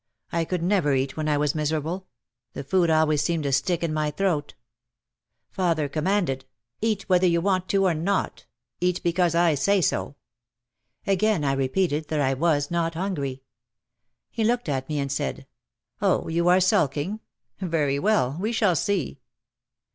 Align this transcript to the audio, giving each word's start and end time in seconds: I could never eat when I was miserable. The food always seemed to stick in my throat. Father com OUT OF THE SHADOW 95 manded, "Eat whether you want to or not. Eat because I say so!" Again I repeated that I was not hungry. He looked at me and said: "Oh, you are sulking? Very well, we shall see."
I 0.31 0.45
could 0.45 0.63
never 0.63 0.95
eat 0.95 1.15
when 1.15 1.27
I 1.29 1.37
was 1.37 1.53
miserable. 1.53 2.07
The 2.53 2.63
food 2.63 2.89
always 2.89 3.21
seemed 3.21 3.43
to 3.43 3.51
stick 3.51 3.83
in 3.83 3.93
my 3.93 4.09
throat. 4.09 4.55
Father 5.51 5.87
com 5.87 6.07
OUT 6.07 6.21
OF 6.21 6.25
THE 6.25 6.31
SHADOW 6.31 6.41
95 6.41 6.45
manded, 6.47 6.47
"Eat 6.87 7.03
whether 7.07 7.27
you 7.27 7.39
want 7.39 7.67
to 7.69 7.85
or 7.85 7.93
not. 7.93 8.47
Eat 8.79 9.03
because 9.03 9.35
I 9.35 9.53
say 9.53 9.79
so!" 9.79 10.15
Again 11.05 11.43
I 11.43 11.53
repeated 11.53 12.07
that 12.07 12.19
I 12.19 12.33
was 12.33 12.71
not 12.71 12.95
hungry. 12.95 13.43
He 14.31 14.43
looked 14.43 14.67
at 14.69 14.89
me 14.89 14.97
and 14.97 15.11
said: 15.11 15.45
"Oh, 16.01 16.27
you 16.27 16.47
are 16.47 16.59
sulking? 16.59 17.19
Very 17.59 17.99
well, 17.99 18.37
we 18.39 18.51
shall 18.51 18.75
see." 18.75 19.19